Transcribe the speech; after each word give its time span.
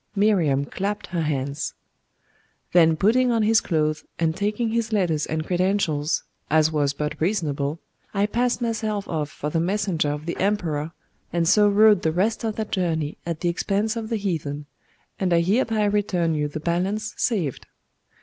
Miriam 0.15 0.65
clapped 0.65 1.05
her 1.05 1.21
hands. 1.21 1.75
'Then 2.73 2.95
putting 2.95 3.29
on 3.31 3.43
his 3.43 3.61
clothes, 3.61 4.03
and 4.17 4.35
taking 4.35 4.69
his 4.69 4.91
letters 4.91 5.27
and 5.27 5.45
credentials, 5.45 6.23
as 6.49 6.71
was 6.71 6.91
but 6.91 7.13
reasonable, 7.21 7.79
I 8.11 8.25
passed 8.25 8.63
myself 8.63 9.07
off 9.07 9.29
for 9.29 9.51
the 9.51 9.59
messenger 9.59 10.09
of 10.09 10.25
the 10.25 10.37
emperor, 10.37 10.91
and 11.31 11.47
so 11.47 11.69
rode 11.69 12.01
the 12.01 12.11
rest 12.11 12.43
of 12.43 12.55
that 12.55 12.71
journey 12.71 13.19
at 13.27 13.41
the 13.41 13.49
expense 13.49 13.95
of 13.95 14.09
the 14.09 14.17
heathen; 14.17 14.65
and 15.19 15.31
I 15.31 15.41
hereby 15.41 15.83
return 15.85 16.33
you 16.33 16.47
the 16.47 16.59
balance 16.59 17.13
saved. 17.17 17.67